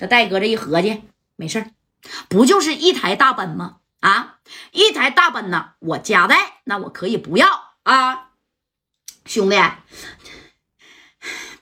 [0.00, 1.02] 这戴哥这一合计，
[1.36, 1.62] 没事
[2.30, 3.80] 不就是一台大奔吗？
[4.00, 4.36] 啊，
[4.70, 7.46] 一台大奔呢，我加代那我可以不要
[7.82, 8.28] 啊，
[9.26, 9.60] 兄弟，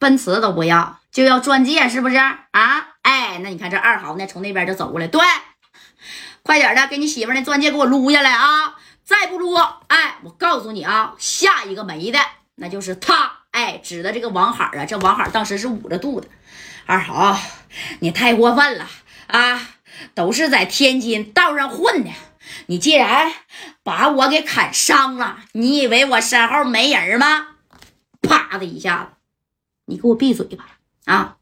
[0.00, 2.96] 奔驰都不要，就要钻戒是不是啊？
[3.02, 5.20] 哎，那你看这二豪呢，从那边就走过来，对，
[6.42, 8.74] 快点的，给你媳妇那钻戒给我撸下来啊！
[9.04, 9.54] 再不撸，
[9.86, 12.18] 哎，我告诉你啊，下一个没的
[12.56, 16.28] 那就是他，哎，指的这个王海啊，这王海当时是捂着肚子，
[16.86, 17.38] 二豪，
[18.00, 18.88] 你太过分了
[19.28, 19.70] 啊！
[20.12, 22.10] 都是在天津道上混的，
[22.66, 23.32] 你既然
[23.84, 27.46] 把我给砍伤了，你以为我身后没人吗？
[28.20, 29.10] 啪的一下子，
[29.84, 30.66] 你给我闭嘴吧！
[31.04, 31.36] 啊，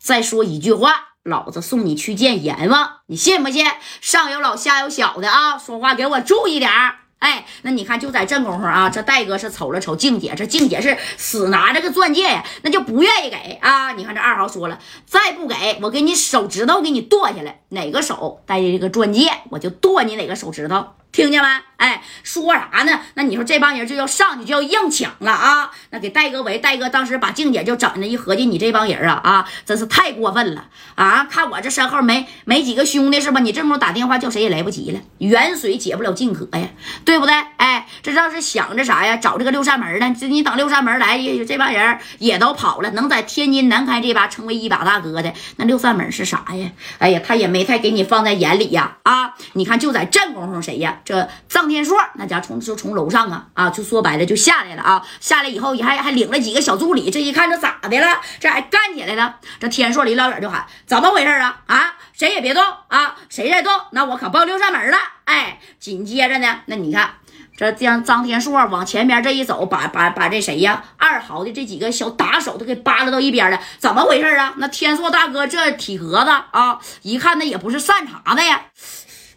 [0.00, 3.64] 再说一句话，老子送你去见阎王，你信不信？
[4.00, 7.01] 上有老下有小的啊，说话给我注意点儿。
[7.22, 13.92] 哎，那你看，就在这功夫啊，这戴哥是瞅了瞅静姐，这静姐是死拿这个钻戒呀，那就不愿意给啊。
[13.92, 14.76] 你看这二豪说了，
[15.06, 20.84] 再不给我给你手指头给你剁下来，哪个手戴这个钻戒，我就剁你哪个手指头。
[21.12, 21.48] 听见没？
[21.76, 23.00] 哎，说啥呢？
[23.14, 25.70] 那你说这帮人就要上去就要硬抢了啊！
[25.90, 31.24] 那给戴哥围，戴哥当时把静姐就整的，一合计，你这帮人啊啊，真是太过分了啊！
[31.24, 33.40] 看我这身后没没几个兄弟是吧？
[33.40, 36.68] 你这么打电话叫谁也来不及了，远水解不了近渴呀，
[37.04, 37.34] 对不对？
[37.56, 37.71] 哎，
[38.02, 39.16] 这要是想着啥呀？
[39.16, 40.14] 找这个六扇门呢？
[40.18, 46.70] 这你等六扇门来，这帮人也都跑了，能在天津南开这把成为一把大哥的，那六扇门是啥呀？
[46.98, 48.98] 哎呀，他也没太给你放在眼里呀！
[49.02, 50.98] 啊，你看就在这功夫，谁呀？
[51.04, 58.20] 这臧天硕那家从就从楼上啊啊，就说白了就下来了啊，下来以后还还领了几个小助理，这一看这咋的了？
[58.40, 59.36] 这还干起来了？
[59.60, 61.60] 这天硕离老远就喊：怎么回事啊？
[61.66, 63.16] 啊，谁也别动啊！
[63.28, 64.98] 谁再动，那我可报六扇门了！
[65.24, 67.14] 哎，紧接着呢，那你看
[67.62, 73.60] 这将张天硕往前边这一走，把把把这谁呀二豪的这几个小打手都给扒拉到一边了。
[73.78, 74.54] 怎么回事啊？
[74.56, 78.62] 那天硕大哥这体格子啊，一看那也不是善茬子呀！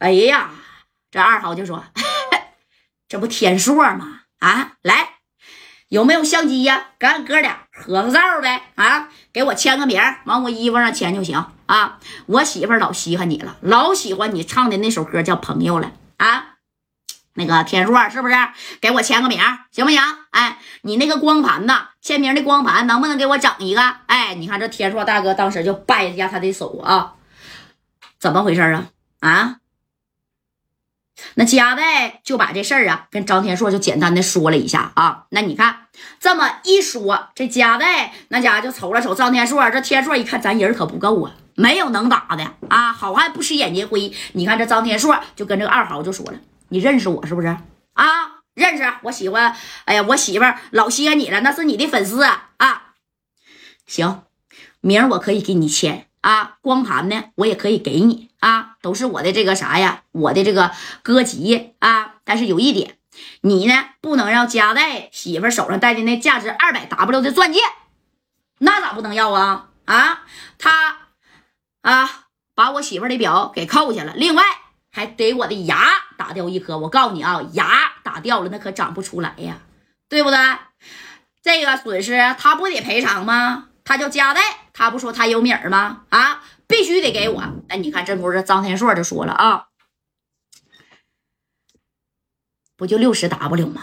[0.00, 0.50] 哎呀！
[1.10, 1.82] 这二豪就说
[3.08, 4.20] ：“这不天硕吗？
[4.40, 5.12] 啊，来，
[5.88, 6.88] 有没有相机呀？
[7.00, 8.64] 咱哥俩合个照呗！
[8.74, 11.98] 啊，给我签个名，往我衣服上签就行啊。
[12.26, 15.92] 我媳妇老稀罕你了，老喜欢你唱的那首歌叫《朋友》了。
[17.34, 18.34] 那个天硕是不是？
[18.80, 20.00] 给我签个名，行不行？
[20.30, 21.88] 哎，你那个光盘呢？
[22.00, 23.82] 签名的光盘能不能给我整一个？
[24.06, 27.14] 哎，你看这天硕大哥当时就掰一下他的手啊，
[28.18, 28.86] 怎么回事啊？
[29.20, 29.56] 啊？”
[31.34, 44.10] 那佳代就把这事儿啊跟张天硕就简单的说了一下啊，那你看这么一说，这佳代那家就瞅了瞅张天硕，这天硕一看咱人可不够啊，没有能打的啊，好汉不吃眼前亏。
[44.32, 46.38] 你看这张天硕就跟这个二豪就说了，
[46.70, 47.48] 你认识我是不是
[47.92, 48.40] 啊？
[48.54, 52.50] 认识，我喜欢，哎呀，我媳妇老稀罕你了，那是你的粉丝啊。
[53.86, 54.24] 行，
[54.80, 58.30] 明儿我可以给你签啊，光盘呢我也可以给你。
[58.40, 60.72] 啊，都是我的这个啥呀，我的这个
[61.02, 62.16] 歌集啊。
[62.24, 62.96] 但是有一点，
[63.42, 67.60] 你呢不能让加代媳妇手上戴的那价值二百 W 的钻戒，
[68.58, 69.68] 那咋不能要啊？
[69.84, 70.22] 啊，
[70.58, 70.98] 他
[71.82, 74.42] 啊把我媳妇的表给扣下了，另外
[74.90, 75.76] 还给我的牙
[76.30, 76.78] 打掉一颗。
[76.78, 79.58] 我告诉你啊，牙打掉了那可长不出来呀，
[80.08, 80.38] 对不对？
[81.42, 83.66] 这个损失他不得赔偿吗？
[83.82, 84.40] 他叫加代，
[84.72, 86.02] 他不说他有米儿吗？
[86.10, 86.44] 啊？
[86.68, 87.42] 必须得给我！
[87.66, 89.64] 哎，你看，这不是张天硕就说了啊，
[92.76, 93.82] 不就六十 W 吗？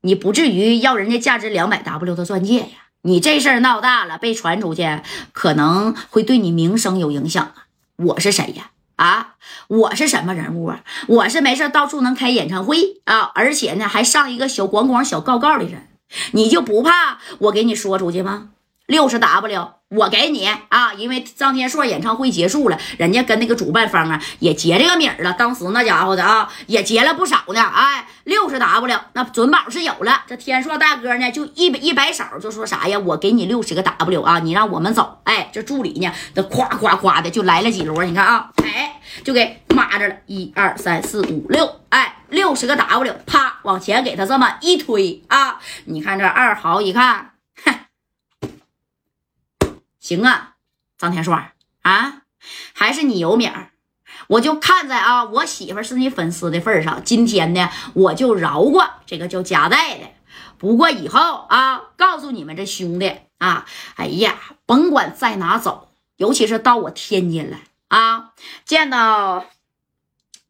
[0.00, 2.88] 你不至于要人家价值两百 W 的钻戒呀！
[3.02, 5.02] 你这事儿闹大了，被传出去，
[5.34, 7.66] 可能会对你名声有影响啊！
[7.96, 8.70] 我是谁呀？
[8.96, 9.34] 啊，
[9.68, 10.84] 我是什么人物啊？
[11.08, 15.88] 我是没事到处能开演唱会啊，而且呢还上一个小广广、小告告的人，
[16.32, 18.50] 你就不怕我给你说出去吗？
[18.86, 19.68] 六十 W。
[19.90, 25.32] 我给你啊，因为张天硕演唱会结束了，人家跟那个主办方啊也结这个米了。
[25.34, 27.62] 当时那家伙的啊，也结了不少呢。
[27.62, 30.24] 哎，六十 W 那准保是有了。
[30.26, 32.98] 这天硕大哥呢，就一一摆手就说啥呀？
[32.98, 35.20] 我给你六十个 W 啊，你让我们走。
[35.22, 38.08] 哎，这助理呢，都夸夸夸的就来了几轮。
[38.08, 45.60] 你看啊，哎，就给码着了，一二三四五六，哎，六十个 W，啪往前给他这么一推啊。
[45.84, 47.33] 你看这二豪一看。
[50.04, 50.56] 行啊，
[50.98, 51.32] 张天硕
[51.80, 52.22] 啊，
[52.74, 53.70] 还是你有名儿，
[54.28, 60.04] 我就看在啊，我媳妇是你粉丝的份上，今天呢，我就饶过这个叫夹带的。
[60.58, 63.64] 不过以后啊，告诉你们这兄弟啊，
[63.96, 64.34] 哎呀，
[64.66, 68.32] 甭管在哪走，尤其是到我天津来啊，
[68.66, 69.46] 见到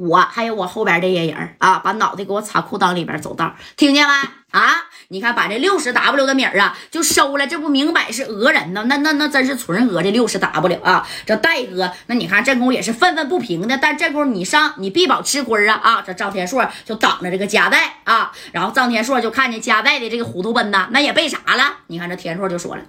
[0.00, 4.58] 我还有我后边这些人啊，把脑袋给我插裤裆里边走道，听见没？
[4.58, 4.72] 啊，
[5.08, 8.82] 你看把这六十 W 的米啊就收了，这不明摆是讹人呢？
[8.88, 11.06] 那那那真是纯讹这六十 W 啊！
[11.26, 15.78] 这戴哥，那你看这功夫也是愤愤不平的，但这功夫你上你必保吃亏啊！
[15.82, 21.76] 啊，这张天硕就挡着这个夹带啊，然后张天硕就看见夹带的这个糊涂奔呐，那也被砸了？
[21.88, 22.82] 你看这天硕就说了，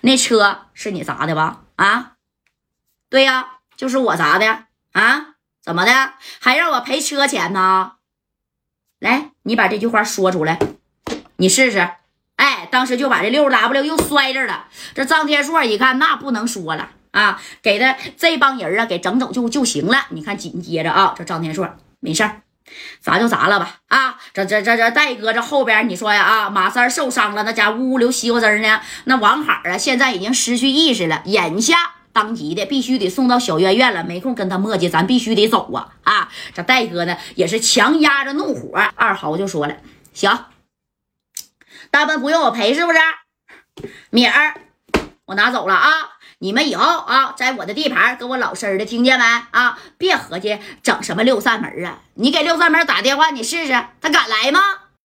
[0.00, 1.60] 那车是你砸的吧？
[1.76, 2.14] 啊，
[3.08, 3.46] 对呀，
[3.76, 5.35] 就是我砸的啊。
[5.66, 6.12] 怎么的？
[6.38, 7.94] 还让我赔车钱呢？
[9.00, 10.60] 来，你把这句话说出来，
[11.38, 11.90] 你试试。
[12.36, 14.68] 哎，当时就把这六 W 又摔这了。
[14.94, 20.06] 这张天硕一看，那不能说了啊，给他这帮人啊给整走就就行了。
[20.10, 22.42] 你看，紧接着啊，这张天硕没事儿，
[23.00, 23.80] 砸就砸了吧。
[23.88, 28.80] 啊，这这这这戴哥这后边你说呀啊，马三受伤了，那家呜呜流西瓜汁呢。
[29.06, 31.95] 那王海啊，现在已经失去意识了，眼下。
[32.16, 35.92] 当即的必须得送到小院院了，没空跟他磨叽，咱必须得走啊！
[36.02, 39.76] 啊，这戴哥呢也是强压着怒火，二豪就说了
[40.14, 40.46] ：“行，
[41.90, 42.98] 大奔不用我赔是不是？
[44.08, 44.54] 米儿
[45.26, 45.90] 我拿走了啊！
[46.38, 49.24] 你们以后啊，在我的地盘跟我老实的，听见没？
[49.50, 51.98] 啊，别合计整什么六扇门啊！
[52.14, 54.60] 你给六扇门打电话，你试试，他敢来吗？”